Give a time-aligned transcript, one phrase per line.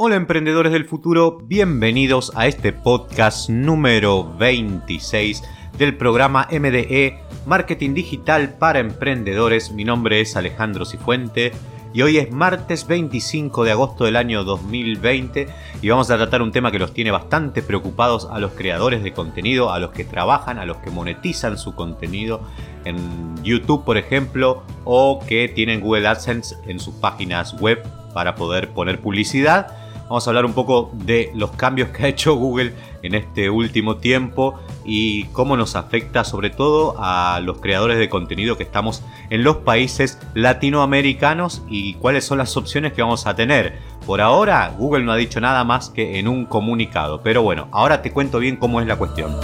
[0.00, 5.42] Hola emprendedores del futuro, bienvenidos a este podcast número 26
[5.76, 9.72] del programa MDE Marketing Digital para Emprendedores.
[9.72, 11.50] Mi nombre es Alejandro Cifuente
[11.92, 15.48] y hoy es martes 25 de agosto del año 2020
[15.82, 19.12] y vamos a tratar un tema que los tiene bastante preocupados a los creadores de
[19.12, 22.42] contenido, a los que trabajan, a los que monetizan su contenido
[22.84, 27.82] en YouTube por ejemplo o que tienen Google AdSense en sus páginas web
[28.14, 29.77] para poder poner publicidad
[30.08, 32.72] Vamos a hablar un poco de los cambios que ha hecho Google
[33.02, 38.56] en este último tiempo y cómo nos afecta sobre todo a los creadores de contenido
[38.56, 43.78] que estamos en los países latinoamericanos y cuáles son las opciones que vamos a tener.
[44.06, 48.00] Por ahora Google no ha dicho nada más que en un comunicado, pero bueno, ahora
[48.00, 49.36] te cuento bien cómo es la cuestión.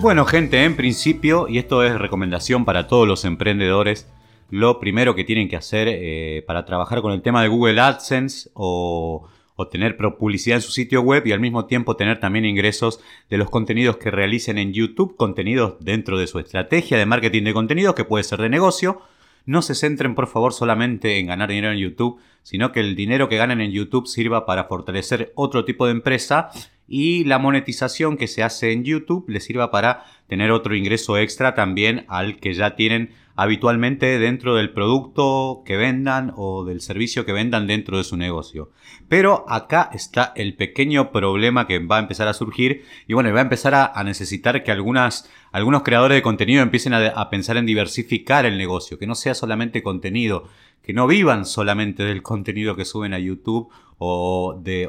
[0.00, 4.08] Bueno gente, en principio, y esto es recomendación para todos los emprendedores,
[4.48, 8.48] lo primero que tienen que hacer eh, para trabajar con el tema de Google AdSense
[8.54, 9.28] o,
[9.72, 13.50] tener publicidad en su sitio web y al mismo tiempo tener también ingresos de los
[13.50, 18.04] contenidos que realicen en YouTube, contenidos dentro de su estrategia de marketing de contenidos que
[18.04, 19.02] puede ser de negocio.
[19.46, 23.28] No se centren por favor solamente en ganar dinero en YouTube, sino que el dinero
[23.28, 26.50] que ganen en YouTube sirva para fortalecer otro tipo de empresa
[26.88, 31.54] y la monetización que se hace en YouTube les sirva para tener otro ingreso extra
[31.54, 37.32] también al que ya tienen habitualmente dentro del producto que vendan o del servicio que
[37.32, 38.72] vendan dentro de su negocio.
[39.08, 43.38] Pero acá está el pequeño problema que va a empezar a surgir y bueno, va
[43.38, 45.22] a empezar a, necesitar que algunos
[45.84, 50.48] creadores de contenido empiecen a pensar en diversificar el negocio, que no sea solamente contenido,
[50.88, 54.88] que no vivan solamente del contenido que suben a YouTube o, de,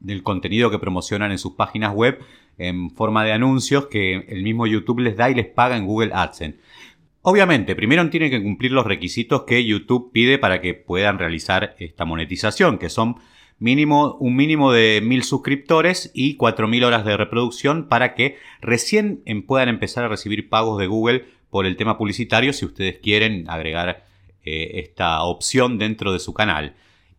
[0.00, 2.18] del contenido que promocionan en sus páginas web
[2.56, 6.12] en forma de anuncios que el mismo YouTube les da y les paga en Google
[6.14, 6.60] AdSense.
[7.20, 12.06] Obviamente, primero tienen que cumplir los requisitos que YouTube pide para que puedan realizar esta
[12.06, 13.16] monetización, que son
[13.58, 19.68] mínimo, un mínimo de mil suscriptores y 4.000 horas de reproducción para que recién puedan
[19.68, 24.10] empezar a recibir pagos de Google por el tema publicitario si ustedes quieren agregar
[24.44, 26.74] eh, esta opción dentro de su canal.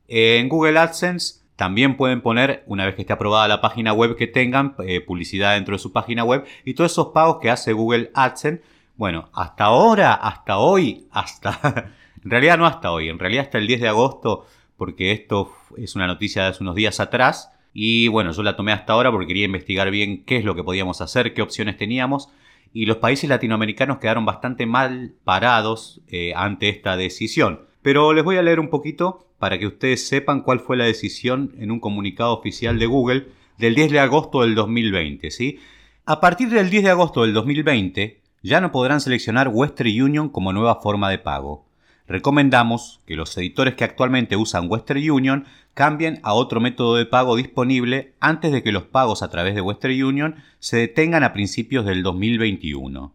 [0.07, 4.27] En Google AdSense también pueden poner, una vez que esté aprobada la página web que
[4.27, 8.11] tengan, eh, publicidad dentro de su página web y todos esos pagos que hace Google
[8.13, 8.63] AdSense.
[8.95, 11.91] Bueno, hasta ahora, hasta hoy, hasta...
[12.23, 14.45] en realidad no hasta hoy, en realidad hasta el 10 de agosto,
[14.77, 17.51] porque esto es una noticia de hace unos días atrás.
[17.73, 20.63] Y bueno, yo la tomé hasta ahora porque quería investigar bien qué es lo que
[20.63, 22.29] podíamos hacer, qué opciones teníamos.
[22.73, 27.61] Y los países latinoamericanos quedaron bastante mal parados eh, ante esta decisión.
[27.81, 31.53] Pero les voy a leer un poquito para que ustedes sepan cuál fue la decisión
[31.59, 35.29] en un comunicado oficial de Google del 10 de agosto del 2020.
[35.31, 35.59] ¿sí?
[36.05, 40.51] A partir del 10 de agosto del 2020 ya no podrán seleccionar Western Union como
[40.51, 41.65] nueva forma de pago.
[42.07, 47.35] Recomendamos que los editores que actualmente usan Western Union cambien a otro método de pago
[47.35, 51.85] disponible antes de que los pagos a través de Western Union se detengan a principios
[51.85, 53.13] del 2021.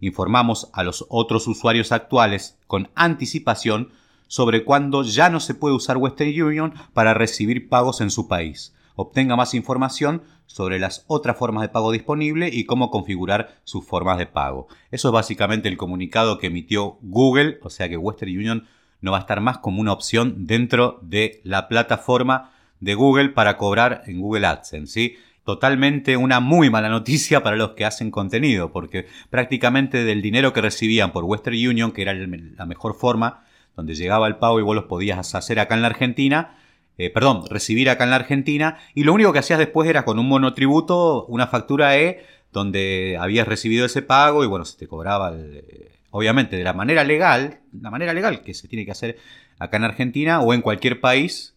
[0.00, 3.90] Informamos a los otros usuarios actuales con anticipación
[4.28, 8.74] sobre cuándo ya no se puede usar Western Union para recibir pagos en su país.
[8.96, 14.18] Obtenga más información sobre las otras formas de pago disponibles y cómo configurar sus formas
[14.18, 14.68] de pago.
[14.90, 18.66] Eso es básicamente el comunicado que emitió Google, o sea que Western Union
[19.00, 23.56] no va a estar más como una opción dentro de la plataforma de Google para
[23.56, 25.16] cobrar en Google AdSense.
[25.44, 30.60] Totalmente una muy mala noticia para los que hacen contenido, porque prácticamente del dinero que
[30.60, 33.44] recibían por Western Union, que era la mejor forma,
[33.76, 36.56] donde llegaba el pago y vos los podías hacer acá en la Argentina,
[36.98, 40.18] eh, perdón, recibir acá en la Argentina, y lo único que hacías después era con
[40.18, 45.34] un monotributo, una factura E, donde habías recibido ese pago y bueno, se te cobraba,
[45.36, 49.18] eh, obviamente, de la manera legal, la manera legal que se tiene que hacer
[49.58, 51.54] acá en Argentina o en cualquier país,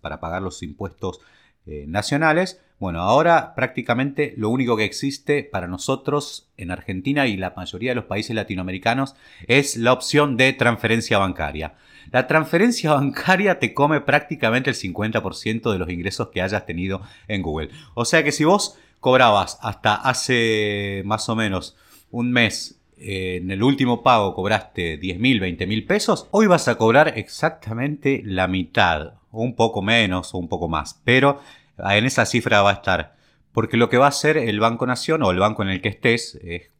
[0.00, 1.20] para pagar los impuestos
[1.66, 2.60] eh, nacionales.
[2.82, 7.94] Bueno, ahora prácticamente lo único que existe para nosotros en Argentina y la mayoría de
[7.94, 9.14] los países latinoamericanos
[9.46, 11.74] es la opción de transferencia bancaria.
[12.10, 17.42] La transferencia bancaria te come prácticamente el 50% de los ingresos que hayas tenido en
[17.42, 17.68] Google.
[17.94, 21.76] O sea que si vos cobrabas hasta hace más o menos
[22.10, 26.66] un mes eh, en el último pago cobraste 10 mil, 20 mil pesos, hoy vas
[26.66, 31.40] a cobrar exactamente la mitad, o un poco menos o un poco más, pero
[31.82, 33.16] en esa cifra va a estar.
[33.52, 35.90] Porque lo que va a hacer el Banco Nación o el banco en el que
[35.90, 36.70] estés, es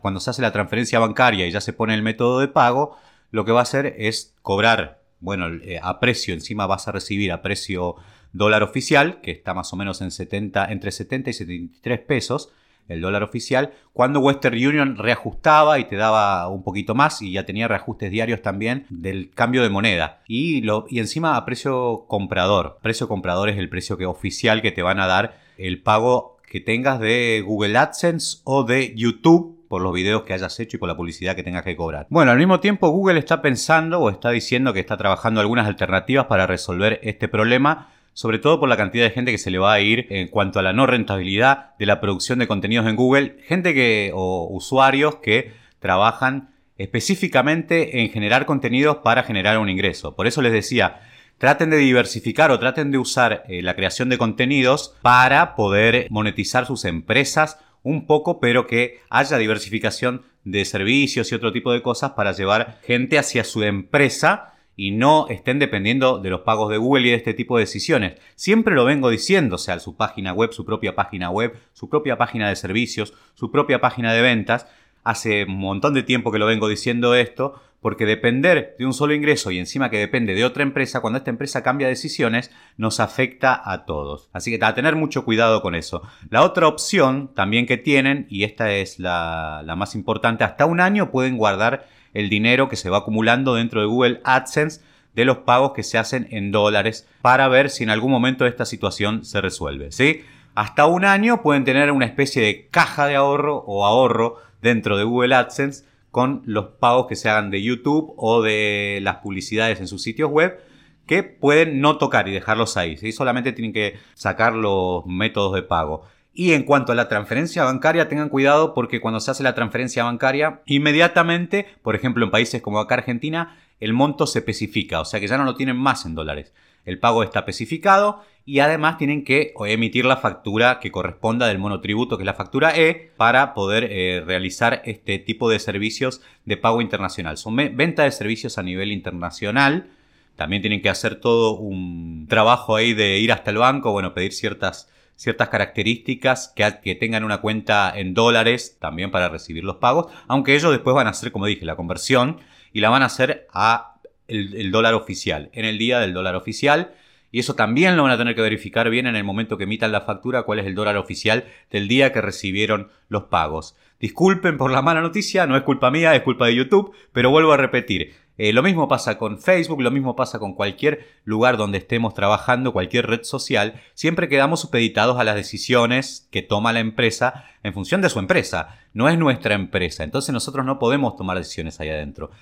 [0.00, 2.96] cuando se hace la transferencia bancaria y ya se pone el método de pago,
[3.30, 7.32] lo que va a hacer es cobrar, bueno, eh, a precio, encima vas a recibir
[7.32, 7.96] a precio
[8.32, 12.50] dólar oficial, que está más o menos en 70, entre 70 y 73 pesos,
[12.88, 17.44] el dólar oficial, cuando Western Union reajustaba y te daba un poquito más y ya
[17.44, 20.22] tenía reajustes diarios también del cambio de moneda.
[20.26, 22.78] Y, lo, y encima a precio comprador.
[22.82, 26.60] Precio comprador es el precio que, oficial que te van a dar el pago que
[26.60, 30.86] tengas de Google AdSense o de YouTube por los videos que hayas hecho y por
[30.86, 32.06] la publicidad que tengas que cobrar.
[32.10, 36.26] Bueno, al mismo tiempo Google está pensando o está diciendo que está trabajando algunas alternativas
[36.26, 39.72] para resolver este problema sobre todo por la cantidad de gente que se le va
[39.72, 43.36] a ir en cuanto a la no rentabilidad de la producción de contenidos en Google,
[43.46, 50.16] gente que o usuarios que trabajan específicamente en generar contenidos para generar un ingreso.
[50.16, 51.00] Por eso les decía,
[51.38, 56.66] traten de diversificar o traten de usar eh, la creación de contenidos para poder monetizar
[56.66, 62.12] sus empresas un poco, pero que haya diversificación de servicios y otro tipo de cosas
[62.12, 67.06] para llevar gente hacia su empresa y no estén dependiendo de los pagos de Google
[67.06, 68.14] y de este tipo de decisiones.
[68.36, 72.16] Siempre lo vengo diciendo, o sea, su página web, su propia página web, su propia
[72.16, 74.66] página de servicios, su propia página de ventas.
[75.04, 79.12] Hace un montón de tiempo que lo vengo diciendo esto, porque depender de un solo
[79.12, 83.60] ingreso y encima que depende de otra empresa, cuando esta empresa cambia decisiones, nos afecta
[83.64, 84.30] a todos.
[84.32, 86.02] Así que a tener mucho cuidado con eso.
[86.30, 90.80] La otra opción también que tienen, y esta es la, la más importante, hasta un
[90.80, 94.80] año pueden guardar el dinero que se va acumulando dentro de Google AdSense
[95.14, 98.64] de los pagos que se hacen en dólares para ver si en algún momento esta
[98.64, 99.92] situación se resuelve.
[99.92, 100.22] ¿sí?
[100.54, 105.04] Hasta un año pueden tener una especie de caja de ahorro o ahorro dentro de
[105.04, 109.88] Google AdSense con los pagos que se hagan de YouTube o de las publicidades en
[109.88, 110.58] sus sitios web
[111.06, 112.96] que pueden no tocar y dejarlos ahí.
[112.96, 113.12] ¿sí?
[113.12, 116.04] Solamente tienen que sacar los métodos de pago.
[116.34, 120.04] Y en cuanto a la transferencia bancaria, tengan cuidado porque cuando se hace la transferencia
[120.04, 125.20] bancaria, inmediatamente, por ejemplo en países como acá Argentina, el monto se especifica, o sea
[125.20, 126.54] que ya no lo tienen más en dólares.
[126.84, 132.16] El pago está especificado y además tienen que emitir la factura que corresponda del monotributo,
[132.16, 136.80] que es la factura E, para poder eh, realizar este tipo de servicios de pago
[136.80, 137.36] internacional.
[137.36, 139.90] Son venta de servicios a nivel internacional.
[140.34, 144.32] También tienen que hacer todo un trabajo ahí de ir hasta el banco, bueno, pedir
[144.32, 150.54] ciertas ciertas características que, tengan una cuenta en dólares también para recibir los pagos, aunque
[150.54, 152.38] ellos después van a hacer, como dije, la conversión
[152.72, 153.96] y la van a hacer a
[154.28, 156.94] el, dólar oficial, en el día del dólar oficial.
[157.30, 159.90] Y eso también lo van a tener que verificar bien en el momento que emitan
[159.90, 163.74] la factura, cuál es el dólar oficial del día que recibieron los pagos.
[164.00, 167.52] Disculpen por la mala noticia, no es culpa mía, es culpa de YouTube, pero vuelvo
[167.52, 171.78] a repetir, eh, lo mismo pasa con Facebook, lo mismo pasa con cualquier lugar donde
[171.78, 173.80] estemos trabajando, cualquier red social.
[173.94, 178.80] Siempre quedamos supeditados a las decisiones que toma la empresa en función de su empresa.
[178.94, 182.32] No es nuestra empresa, entonces nosotros no podemos tomar decisiones ahí adentro.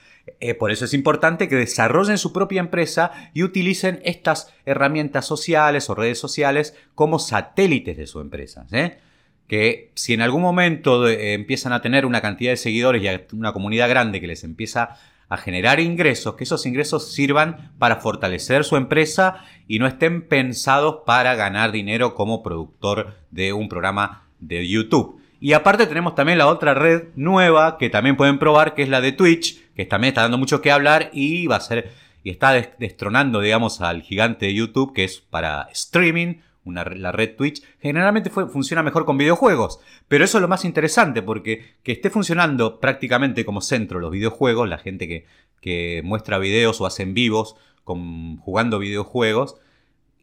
[0.40, 5.90] Eh, por eso es importante que desarrollen su propia empresa y utilicen estas herramientas sociales
[5.90, 8.66] o redes sociales como satélites de su empresa.
[8.72, 9.00] ¿eh?
[9.48, 13.88] que si en algún momento empiezan a tener una cantidad de seguidores y una comunidad
[13.88, 14.96] grande que les empieza
[15.30, 20.98] a generar ingresos, que esos ingresos sirvan para fortalecer su empresa y no estén pensados
[21.06, 25.20] para ganar dinero como productor de un programa de YouTube.
[25.40, 29.00] Y aparte tenemos también la otra red nueva que también pueden probar, que es la
[29.00, 31.92] de Twitch, que también está dando mucho que hablar y va a ser
[32.22, 37.62] y está destronando, digamos, al gigante de YouTube, que es para streaming, la red Twitch,
[37.80, 39.80] generalmente funciona mejor con videojuegos.
[40.08, 44.68] Pero eso es lo más interesante, porque que esté funcionando prácticamente como centro los videojuegos,
[44.68, 45.26] la gente que,
[45.60, 49.56] que muestra videos o hace en vivos con, jugando videojuegos,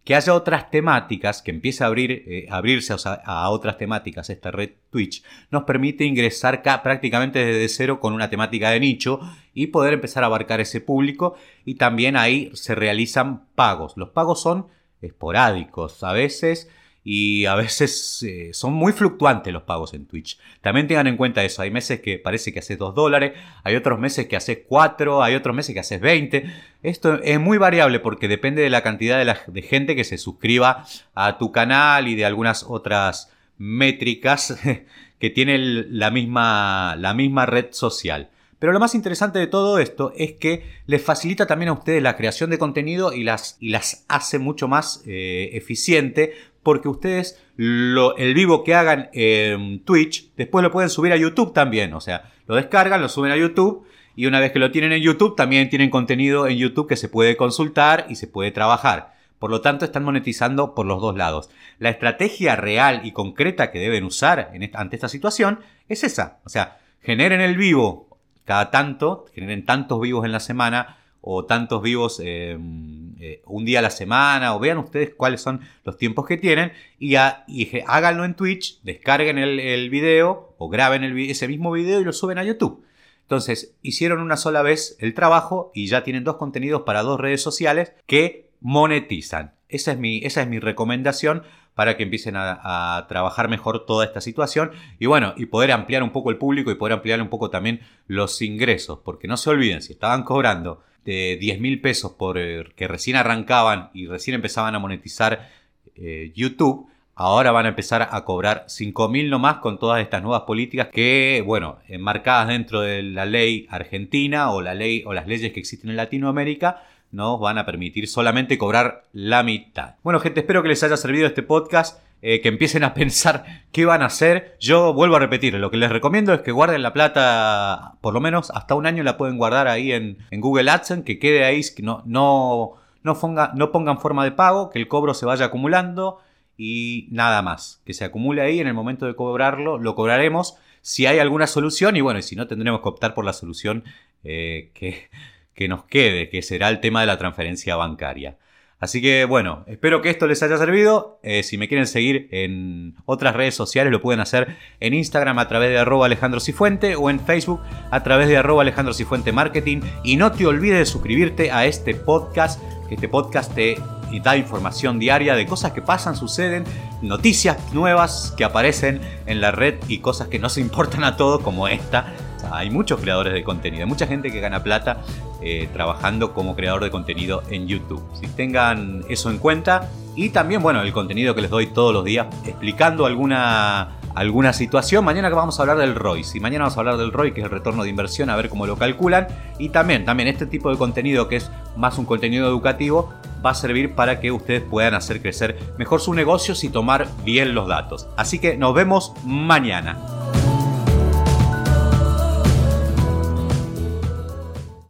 [0.07, 4.69] que haya otras temáticas, que empiece a abrir, eh, abrirse a otras temáticas esta red
[4.89, 9.19] Twitch, nos permite ingresar prácticamente desde cero con una temática de nicho
[9.53, 13.97] y poder empezar a abarcar ese público y también ahí se realizan pagos.
[13.97, 14.67] Los pagos son
[15.01, 16.69] esporádicos a veces
[17.09, 20.37] y a veces eh, son muy fluctuantes los pagos en Twitch.
[20.59, 23.31] También tengan en cuenta eso, hay meses que parece que haces 2 dólares,
[23.63, 26.53] hay otros meses que haces 4, hay otros meses que haces 20.
[26.83, 30.85] Esto es muy variable porque depende de la cantidad de, de gente que se suscriba
[31.15, 34.59] a tu canal y de algunas otras métricas
[35.19, 38.31] que tiene la misma, la misma red social.
[38.59, 42.15] Pero lo más interesante de todo esto es que les facilita también a ustedes la
[42.15, 46.33] creación de contenido y las, y las hace mucho más eh, eficiente
[46.63, 51.93] porque ustedes el vivo que hagan en Twitch después lo pueden subir a YouTube también.
[51.93, 53.85] O sea, lo descargan, lo suben a YouTube
[54.15, 57.09] y una vez que lo tienen en YouTube también tienen contenido en YouTube que se
[57.09, 59.13] puede consultar y se puede trabajar.
[59.39, 61.51] Por lo tanto, están monetizando por los dos lados.
[61.77, 66.39] La estrategia real y concreta que deben usar ante esta situación es esa.
[66.43, 68.06] O sea, generen el vivo
[68.47, 73.79] cada tanto, generen tantos vivos en la semana o tantos vivos em, eh, un día
[73.79, 78.35] a la semana o vean ustedes cuáles son los tiempos que tienen y, háganlo en
[78.35, 82.85] Twitch, descarguen el, video o graben ese mismo video y lo suben a YouTube.
[83.23, 87.41] Entonces, hicieron una sola vez el trabajo y ya tienen dos contenidos para dos redes
[87.41, 89.55] sociales que monetizan.
[89.67, 91.43] Esa es mi, esa es mi recomendación
[91.77, 96.09] para que empiecen a, trabajar mejor toda esta situación y bueno, y poder ampliar un
[96.09, 99.83] poco el público y poder ampliar un poco también los ingresos, porque no se olviden,
[99.83, 104.73] si estaban cobrando de 10 mil pesos por eh, que recién arrancaban y recién empezaban
[104.73, 105.51] a monetizar
[105.95, 110.41] eh, YouTube, ahora van a empezar a cobrar 5 mil nomás con todas estas nuevas
[110.47, 115.53] políticas que, bueno, enmarcadas dentro de la ley argentina o la ley o las leyes
[115.53, 116.81] que existen en Latinoamérica,
[117.11, 119.95] nos van a permitir solamente cobrar la mitad.
[120.03, 122.01] Bueno, gente, espero que les haya servido este podcast.
[122.23, 124.57] Eh, que empiecen a pensar qué van a hacer.
[124.59, 128.19] Yo vuelvo a repetir, lo que les recomiendo es que guarden la plata, por lo
[128.19, 131.83] menos hasta un año la pueden guardar ahí en, Google AdSense, que quede ahí, que
[131.83, 132.73] no, no,
[133.03, 136.17] no, ponga, no pongan forma de pago, que el cobro se vaya acumulando
[136.57, 137.83] y nada más.
[137.85, 141.97] Que se acumule ahí en el momento de cobrarlo, lo cobraremos si hay alguna solución
[141.97, 143.83] y bueno, y si no tendremos que optar por la solución
[144.23, 145.09] eh, que
[145.57, 148.37] que nos quede, que será el tema de la transferencia bancaria.
[148.79, 151.19] Así que bueno, espero que esto les haya servido.
[151.23, 155.47] Eh, si me quieren seguir en otras redes sociales lo pueden hacer en Instagram a
[155.47, 157.59] través de arroba Alejandro Cifuente o en Facebook
[157.89, 159.81] a través de arroba Alejandro Cifuente Marketing.
[160.03, 163.77] Y no te olvides de suscribirte a este podcast, que este podcast te
[164.23, 166.65] da información diaria de cosas que pasan, suceden,
[167.01, 171.41] noticias nuevas que aparecen en la red y cosas que no se importan a todos
[171.41, 172.13] como esta
[172.51, 175.01] hay muchos creadores de contenido, mucha gente que gana plata
[175.41, 178.01] eh, trabajando como creador de contenido en YouTube.
[178.19, 182.03] Si tengan eso en cuenta y también, bueno, el contenido que les doy todos los
[182.03, 185.05] días explicando alguna, alguna situación.
[185.05, 186.23] Mañana vamos a hablar del ROI.
[186.23, 188.49] Si mañana vamos a hablar del ROI, que es el retorno de inversión, a ver
[188.49, 189.27] cómo lo calculan.
[189.59, 193.13] Y también, también este tipo de contenido que es más un contenido educativo
[193.45, 197.53] va a servir para que ustedes puedan hacer crecer mejor sus negocios y tomar bien
[197.53, 198.07] los datos.
[198.17, 199.99] Así que nos vemos mañana.